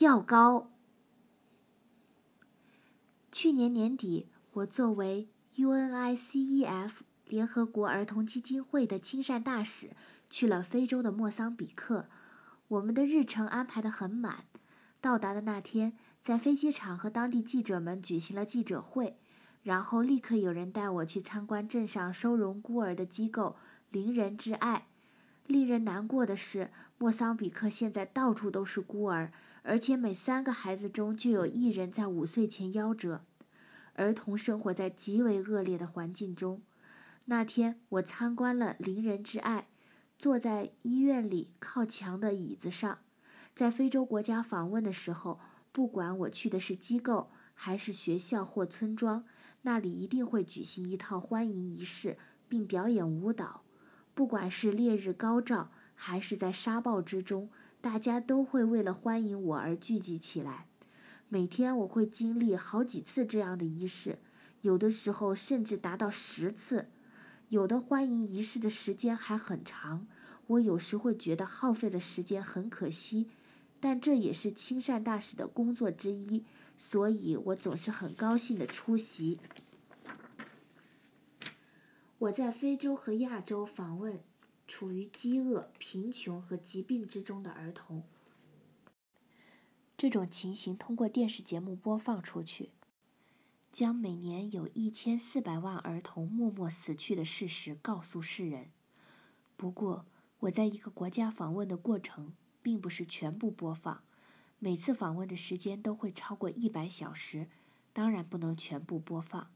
[0.00, 0.70] 药膏。
[3.30, 9.90] 去年年底，我作为 UNICEF 联合国儿童基金会的亲善大使，
[10.30, 12.06] 去了非洲的莫桑比克。
[12.68, 14.44] 我们的日程安排得很满。
[15.02, 15.92] 到达的那天，
[16.24, 19.18] 在飞机场和当地记者们举行了记者会，
[19.62, 23.56] 然后立刻有人带我去参观镇上收容孤儿的机构
[23.92, 24.86] “邻人之爱”。
[25.46, 29.30] 令人难过的是，莫桑比克现在到处都是孤儿，
[29.62, 33.24] 而且每三个孩子中就有一人在五岁前夭折。
[33.94, 36.62] 儿童生活在极为恶劣的环境中。
[37.26, 39.68] 那天我参观了“邻人之爱”，
[40.18, 42.98] 坐在医院里靠墙的椅子上。
[43.54, 45.38] 在非洲国家访问的时候，
[45.70, 49.24] 不管我去的是机构还是学校或村庄，
[49.62, 52.16] 那里一定会举行一套欢迎仪式，
[52.48, 53.62] 并表演舞蹈。
[54.14, 57.50] 不管是烈日高照，还是在沙暴之中，
[57.80, 60.66] 大家都会为了欢迎我而聚集起来。
[61.28, 64.18] 每天我会经历好几次这样的仪式，
[64.60, 66.88] 有的时候甚至达到十次。
[67.48, 70.06] 有的欢迎仪式的时间还很长，
[70.46, 73.28] 我有时会觉得耗费的时间很可惜，
[73.80, 76.44] 但这也是亲善大使的工作之一，
[76.76, 79.38] 所以我总是很高兴的出席。
[82.18, 84.20] 我在非洲和亚洲访问
[84.70, 88.04] 处于饥饿、贫穷和疾病之中的儿童。
[89.96, 92.70] 这种情形通过电视节目播放出去，
[93.72, 98.70] 将每年有一千四百万儿童默默死去的事实告诉世人。
[99.56, 100.06] 不过，
[100.38, 102.32] 我在一个国家访问的过程
[102.62, 104.04] 并不是全部播放，
[104.60, 107.48] 每次访问的时间都会超过一百小时，
[107.92, 109.50] 当然不能全部播放。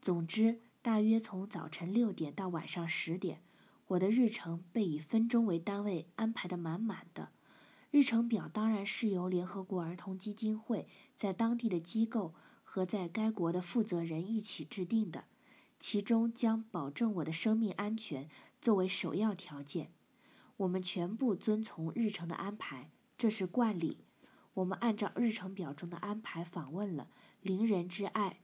[0.00, 0.60] 总之。
[0.84, 3.40] 大约从早晨六点到晚上十点，
[3.88, 7.30] 我的日程被以分钟为单位安排得满满的。
[7.90, 12.32] 日程表当然是由联合国儿童基金会在当地的机构
[12.64, 15.24] 和在该国的负责人一起制定的，
[15.78, 18.30] 其中将保证我的生命安全
[18.62, 19.90] 作为首要条件。
[20.56, 23.98] 我们全部遵从日程的安排，这是惯例。
[24.54, 27.08] 我们按照日程表中的安排访问了
[27.42, 28.38] 邻人之爱。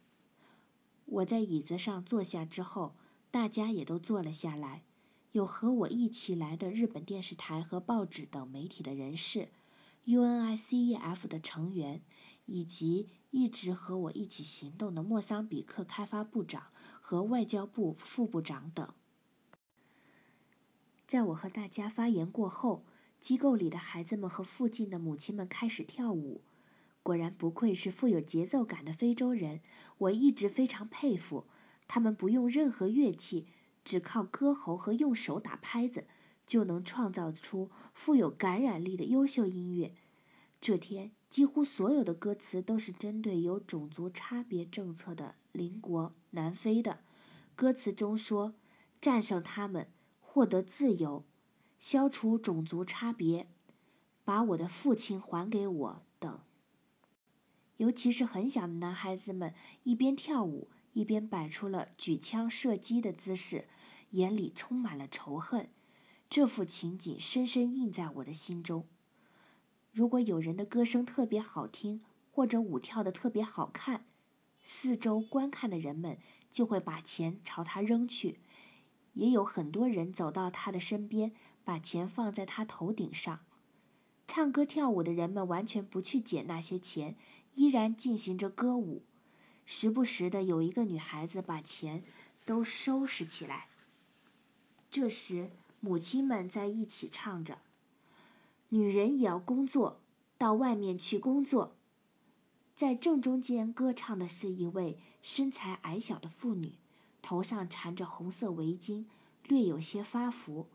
[1.06, 2.94] 我在椅子上坐下之后，
[3.30, 4.82] 大家也都坐了下来。
[5.32, 9.48] 有和我一起来的日本电视台和报纸等媒体的人士
[10.06, 12.02] ，UNICEF 的成员，
[12.46, 16.68] 以及一直和我一起行动的莫桑比克开发部长
[17.00, 18.88] 和外交部副部长等。
[21.06, 22.84] 在我和大家发言过后，
[23.20, 26.42] 机构里的孩子们和附近的母亲们开始跳舞。
[27.02, 29.60] 果然不愧是富有节奏感的非洲人，
[29.98, 31.46] 我一直非常佩服。
[31.86, 33.46] 他们不用任何乐器，
[33.84, 36.06] 只靠歌喉和用手打拍子，
[36.46, 39.94] 就能创造出富有感染力的优秀音乐。
[40.60, 47.00] 这天，几乎所有的歌词都是针对有种族差别政策的邻国南非的。
[47.54, 48.54] 歌词中说
[49.00, 49.88] ：“战胜他们，
[50.20, 51.24] 获得自由，
[51.78, 53.48] 消除种族差别，
[54.24, 56.40] 把我的父亲还给我。”等。
[57.76, 60.68] 尤其是很小的男孩子们，一边跳舞
[60.98, 63.68] 一边摆出了举枪射击的姿势，
[64.10, 65.68] 眼里充满了仇恨。
[66.28, 68.84] 这幅情景深深印在我的心中。
[69.92, 74.06] 如果有人的歌声特别好听，或者舞跳得特别好看，
[74.64, 76.18] 四周观看的人们
[76.50, 78.40] 就会把钱朝他扔去。
[79.12, 81.30] 也有很多人走到他的身边，
[81.62, 83.38] 把钱放在他头顶上。
[84.26, 87.14] 唱歌跳舞的人们完全不去捡那些钱。
[87.54, 89.04] 依然进行着歌舞，
[89.70, 92.02] 时不时的有一个女孩子把钱
[92.46, 93.66] 都收拾起来。
[94.90, 97.58] 这时，母亲们在一起唱着
[98.70, 100.00] ：“女人也要工作，
[100.38, 101.76] 到外面去工作。”
[102.74, 106.72] 在正中间歌唱的是一位身材矮小的妇女，
[107.20, 109.04] 头上缠着红色围巾，
[109.46, 110.66] 略有些发福。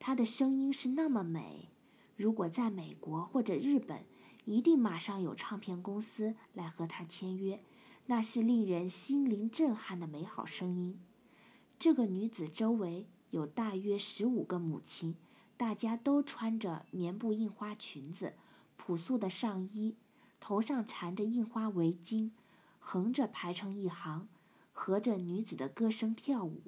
[0.00, 1.68] 她的声音是那么美，
[2.16, 4.04] 如果在美国或者日本。
[4.46, 7.62] 一定马上有唱片公司来和她签约，
[8.06, 11.00] 那是令人心灵震撼的美好声音。
[11.78, 15.16] 这个女子周围有大约十五个母亲，
[15.56, 18.34] 大家都穿着棉布印花裙子、
[18.76, 19.96] 朴素的上衣，
[20.38, 22.30] 头上缠着印花围巾，
[22.78, 24.28] 横着排成一行，
[24.72, 26.60] 合着女子的歌声跳舞。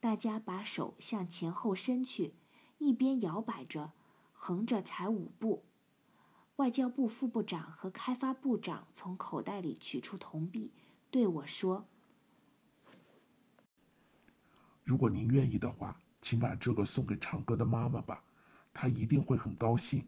[0.00, 2.34] 大家把手向前后伸去，
[2.78, 3.92] 一边摇摆着，
[4.32, 5.64] 横着踩舞步。
[6.56, 10.72] 外交部副部长和开发部长从口袋里取出铜币，
[11.10, 11.86] 对我说
[14.82, 18.24] ：“如果您愿意的话，请把这个送给唱歌的妈妈吧，
[18.72, 20.06] 她一定会很高兴。”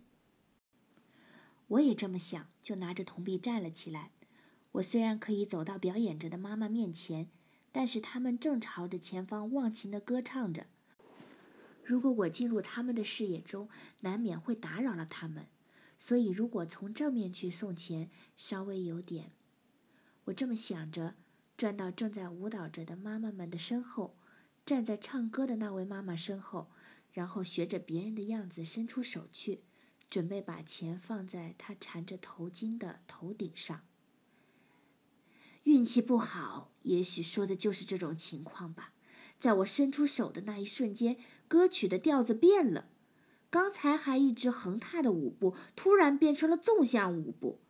[1.69, 4.13] 我也这么想，就拿着铜币站了起来。
[4.73, 7.29] 我虽然可以走到表演者的妈妈面前，
[7.73, 10.67] 但是他们正朝着前方忘情地歌唱着。
[11.85, 13.69] 如果我进入他们的视野中，
[14.01, 15.47] 难免会打扰了他们。
[15.99, 19.33] 所以，如果从正面去送钱，稍微有点……
[20.27, 21.17] 我这么想着，
[21.57, 24.17] 转到正在舞蹈着的妈妈们的身后，
[24.65, 26.71] 站在唱歌的那位妈妈身后，
[27.13, 29.63] 然后学着别人的样子伸出手去，
[30.09, 33.81] 准备把钱放在她缠着头巾的头顶上。
[35.65, 38.93] 运气不好，也许说的就是这种情况吧。
[39.41, 41.17] 在我伸出手的那一瞬间，
[41.49, 42.89] 歌曲的调子变了。
[43.51, 47.61] 刚才还一直横踏的舞步，突然变成了纵向舞步。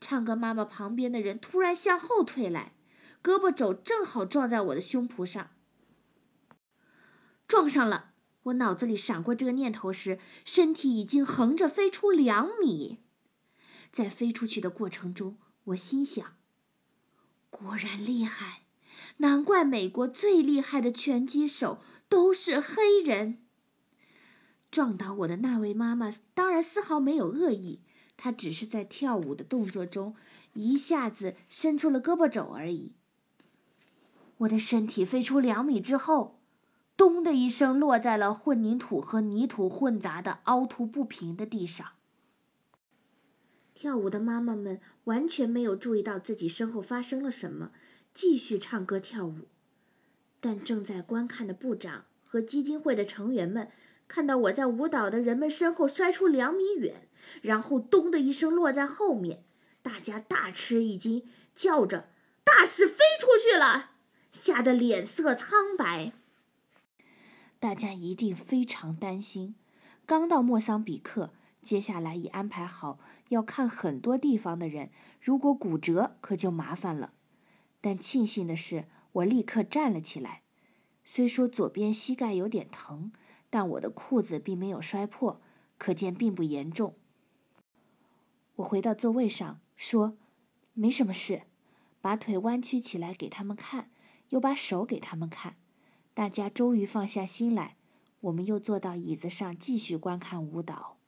[0.00, 2.74] 唱歌妈妈旁边的人突然向后退来，
[3.22, 5.50] 胳膊肘正好撞在我的胸脯上。
[7.48, 8.12] 撞上了！
[8.44, 12.98] 我脑子里闪过这个念头时，身体已经横着飞出两米。
[13.90, 16.36] 在飞出去的过程中，我心想：
[17.50, 18.62] 果然厉害。
[19.18, 23.45] 难怪美国最厉害的拳击手都是黑人。
[24.70, 27.80] 撞倒我的那位妈妈当然丝毫没有恶意，
[28.16, 30.14] 她只是在跳舞的动作中
[30.54, 32.92] 一下子伸出了胳膊肘而已。
[34.38, 36.38] 我的身体飞出两米之后，
[36.96, 41.92] 咚的一声落在了混凝土和泥土混杂的凹凸不平的地上。
[43.74, 47.72] 跳舞的妈妈们完全没有注意到自己身后发生了什么。
[48.14, 49.40] 继续唱歌跳舞，
[50.40, 53.68] 但正在观看的部长和基金会的成员们
[54.08, 57.08] 看到我在舞蹈的人们身后摔出两米远，
[57.42, 59.44] 然后咚的一声落在后面，
[59.82, 62.08] 大家大吃一惊，叫着
[62.44, 63.92] “大使飞出去了”，
[64.32, 66.12] 吓得脸色苍白。
[67.58, 69.56] 大家一定非常担心。
[70.04, 71.32] 刚到莫桑比克，
[71.62, 73.00] 接下来已安排好
[73.30, 77.12] 要看很多地方的人，如果骨折可就麻烦了。
[77.80, 80.42] 但庆幸的是，我立刻站了起来。
[81.02, 83.12] 虽说左边膝盖有点疼，
[83.56, 85.40] 但我的裤子并没有摔破，
[85.78, 86.94] 可见并不严重。
[88.56, 90.18] 我回到座位上，说
[90.74, 91.44] ：“没什么事。”
[92.02, 93.88] 把腿弯曲起来给他们看，
[94.28, 95.56] 又把手给他们看。
[96.12, 97.76] 大家终于放下心来。
[98.20, 100.98] 我们又坐到椅子上继续观看舞蹈。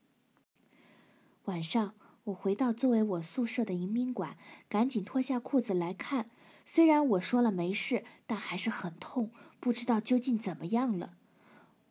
[1.44, 1.92] 晚上，
[2.24, 4.38] 我回到作为我宿舍的迎宾馆，
[4.70, 6.30] 赶紧脱下裤子来看。
[6.64, 11.17] 虽然我说了没事，但还是很痛，不知道究竟怎么样了。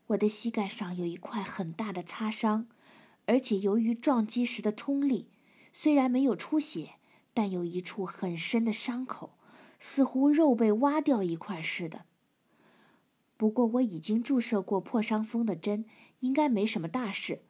[0.07, 2.67] 我的膝盖上有一块很大的擦伤，
[3.25, 5.29] 而且由于撞击时的冲力，
[5.71, 6.95] 虽然没有出血，
[7.33, 9.37] 但有一处很深的伤口，
[9.79, 12.05] 似乎肉被挖掉一块似的。
[13.35, 15.85] 不过我已经注射过破伤风的针，
[16.21, 17.41] 应该没什么大事。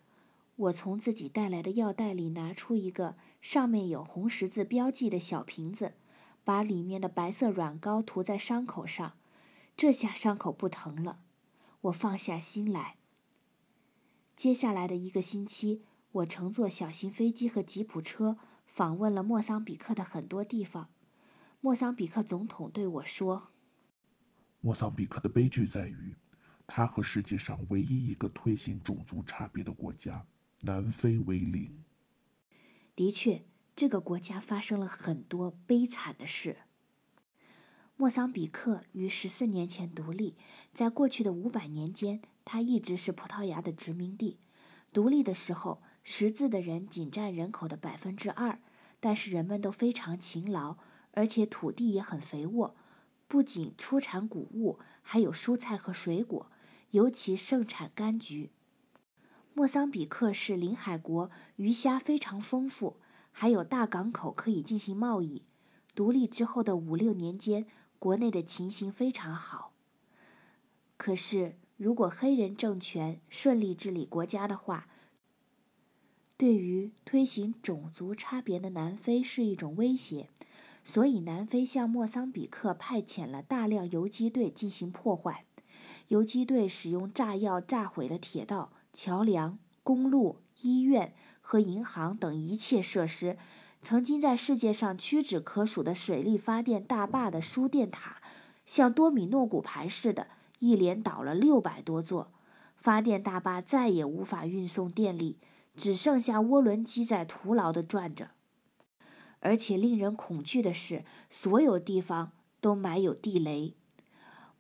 [0.56, 5.94] 我从自己带来的药袋里拿出一个上面有红十字标记的小瓶子。
[6.44, 9.18] 把里面的白色软膏涂在伤口上，
[9.76, 11.20] 这下伤口不疼了。
[11.82, 12.98] 我放下心来。
[14.36, 20.90] 接下来的一个星期，我乘坐小型飞机和吉普车访问了莫桑比克的很多地方。
[21.62, 23.52] 莫桑比克总统对我说
[24.62, 26.16] ：“莫桑比克的悲剧在于，
[26.66, 30.26] 它和世界上唯一一个推行种族差别的国家——
[30.62, 31.84] 南非为邻。”
[32.96, 33.46] 的确。
[33.80, 36.58] 这个国家发生了很多悲惨的事。
[38.00, 40.36] 莫桑比克于十四年前独立，
[40.72, 44.38] 在过去的五百年间，它一直是葡萄牙的殖民地。
[44.94, 48.60] 独立的时候，识字的人仅占人口的百分之二，
[49.00, 50.78] 但是人们都非常勤劳，
[51.14, 52.76] 而且土地也很肥沃，
[53.28, 56.52] 不仅出产谷物，还有蔬菜和水果，
[56.92, 58.52] 尤其盛产柑橘。
[59.56, 62.98] 莫桑比克是临海国，鱼虾非常丰富。
[63.32, 65.42] 还有大港口可以进行贸易。
[65.96, 67.66] 独立之后的五六年间，
[68.00, 69.72] 国内的情形非常好。
[70.98, 74.88] 可是，如果黑人政权顺利治理国家的话，
[76.38, 80.30] 对于推行种族差别的南非是一种威胁。
[80.84, 85.46] 所以，南非向莫桑比克派遣了大量游击队进行破坏。
[86.08, 91.14] 游击队使用炸药炸毁了铁道、桥梁、公路、医院。
[91.50, 93.38] 和银行等一切设施，
[93.90, 98.18] 曾经在世界上屈指可数的水力发电大坝的输电塔，
[98.66, 100.28] 像多米诺骨牌似的，
[100.60, 102.30] 一连倒了六百多座。
[102.76, 105.38] 发电大坝再也无法运送电力，
[105.78, 108.32] 只剩下涡轮机在徒劳地转着。
[109.40, 113.74] 而且令人恐惧的是，所有地方都埋有地雷。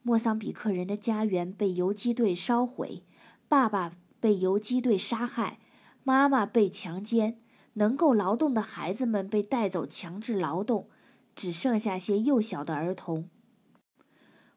[0.04, 3.04] 莫桑比克人的家园被游击队烧毁，
[3.50, 3.92] 爸爸
[4.22, 5.60] 被游击队杀害。
[6.06, 7.38] 妈妈被强奸，
[7.78, 10.90] 能够劳动的孩子们被带走强制劳动，
[11.36, 13.30] 只剩下些幼小的儿童。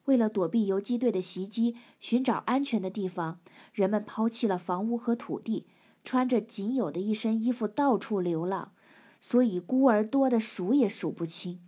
[0.05, 3.41] 为了躲避游击队的袭击，寻找安全的地方，
[3.73, 5.67] 人们抛弃了房屋和土地，
[6.03, 8.73] 穿着仅有的一身衣服到处流浪，
[9.21, 11.61] 所以孤儿多得数也数不清。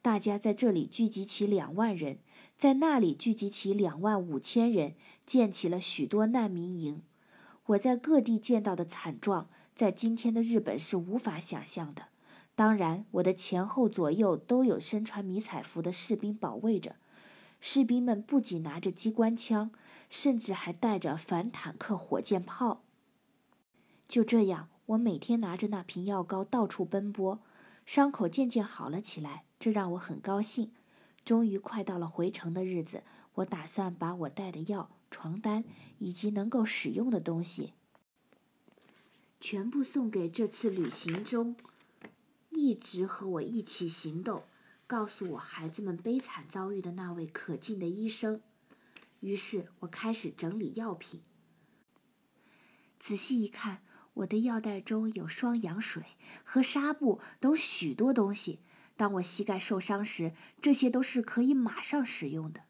[0.00, 2.18] 大家在这里聚集起两万人，
[2.56, 4.94] 在那里聚集起两万五千人，
[5.26, 7.02] 建起了许多难民营。
[7.66, 12.08] 我在各地见到的惨状，在今天的日本是无法想象的。
[12.54, 16.94] 当然，我的前后左右都有身穿迷彩服的士兵保卫着。
[17.60, 19.72] 士兵们不仅拿着机关枪，
[20.08, 22.82] 甚至还带着反坦克火箭炮。
[24.06, 27.40] 就这样，我每天拿着那瓶药膏到处奔波，
[27.84, 30.70] 伤口渐渐好了起来，这让我很高兴。
[31.24, 33.02] 终于快到了回城的日子，
[33.36, 35.64] 我打算把我带的药、床单
[35.98, 37.72] 以及能够使用的东西，
[39.46, 41.54] 全部送给这次旅行中
[42.48, 44.44] 一直和我一起行动。
[44.86, 48.40] 告诉我孩子们悲惨遭遇的那位可敬的医生。
[49.20, 51.20] 于是我开始整理药品。
[52.98, 53.82] 仔细一看，
[54.14, 56.02] 我的药袋中有双氧水
[56.42, 58.60] 和纱布等许多东西。
[58.96, 60.32] 当我膝盖受伤时，
[60.62, 62.62] 这些都是可以马上使用的。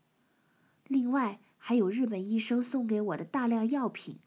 [0.88, 4.18] 另外，还有日本医生送给我的大量药品。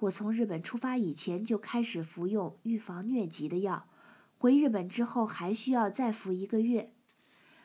[0.00, 3.88] 我从日本出发以前就开始服用预防疟疾的药，
[4.38, 6.92] 回日本之后还需要再服一个月。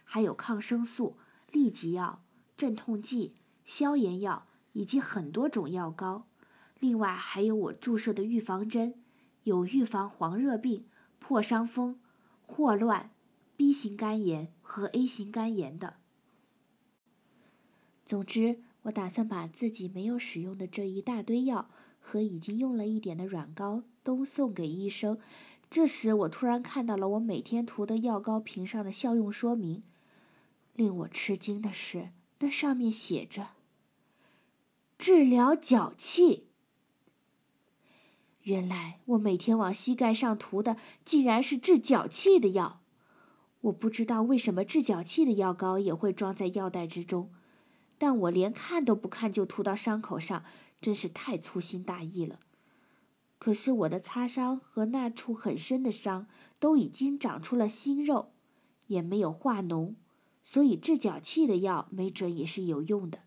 [0.03, 1.17] 还有抗生素、
[1.51, 2.23] 痢疾药、
[2.57, 6.25] 镇痛剂、消炎药以及很多种药膏，
[6.79, 8.95] 另外还有我注射的预防针，
[9.43, 10.85] 有预防黄热病、
[11.19, 11.99] 破伤风、
[12.45, 13.11] 霍乱、
[13.55, 15.97] B 型肝炎和 A 型肝炎的。
[18.05, 21.69] 总之，我打算把自己没有使用的这一大堆药
[22.05, 25.17] 和已经用了一点的软膏都送给医生。
[25.69, 29.81] 这时，我突然看到了我每天涂的药膏瓶上的效用说明。
[30.75, 33.51] 令我吃惊的是，那上面写着
[34.99, 36.47] “治疗脚气”。
[38.43, 42.81] 原来我每天往膝盖上涂的竟然是治脚气的药。
[43.61, 47.31] 我不知道为什么治脚气的药膏也会装在药袋之中，
[47.97, 50.43] 但我连看都不看就涂到伤口上，
[50.83, 52.39] 真是太粗心大意了。
[53.39, 56.27] 可是我的擦伤和那处很深的伤
[56.59, 58.33] 都已经长出了新肉，
[58.87, 59.95] 也没有化脓。
[60.43, 63.19] 所以治脚气的药没准也是有用的。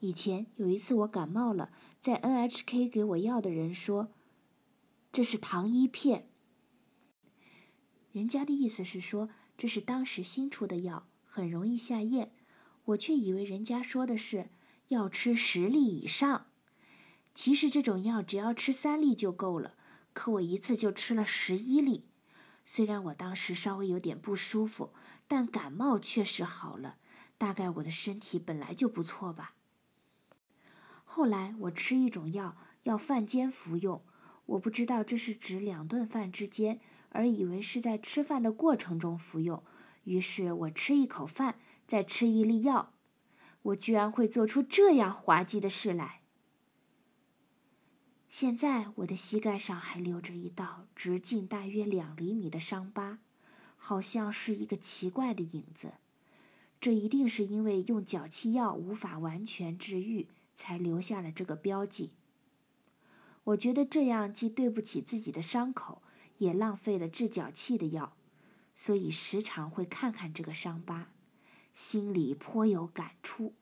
[0.00, 4.10] 以前有一次我感冒了，在 NHK 给我药的人说，
[5.12, 6.28] 这是糖衣片。
[8.10, 12.32] 人家的意思是说这是当时新出的药，很容易下咽。
[12.86, 14.50] 我却以为人家说的是
[14.88, 16.46] 要吃十粒以上。
[17.34, 19.74] 其实这种药只要吃三粒就够了，
[20.12, 22.04] 可我一次就吃了十一粒。
[22.64, 24.94] 虽然我当时稍微有点不舒服，
[25.28, 26.96] 但感冒确实好了。
[27.36, 29.54] 大概我的身体本来就不错吧。
[31.04, 34.00] 后来我吃一种药，要饭间服用。
[34.46, 39.62] 我不知道这是指两顿饭之间，而以为是在吃饭的过程中服用。
[40.04, 42.93] 于是我吃一口饭，再吃一粒药。
[43.64, 46.20] 我居然会做出这样滑稽的事来！
[48.28, 53.20] 现在我的膝盖上还留着一道直径大约两厘米的伤疤，
[53.76, 55.92] 好像是一个奇怪的影子。
[56.80, 62.10] 这一定是因为用脚气药无法完全治愈，才留下了这个标记。
[63.44, 66.02] 我觉得这样既对不起自己的伤口，
[66.36, 68.14] 也浪费了治脚气的药，
[68.74, 71.08] 所以时常会看看这个伤疤，
[71.74, 73.54] 心里颇有感触。